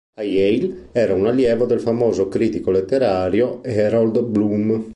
[0.17, 4.89] A Yale, era un allievo del famoso critico letterario Harold Bloom.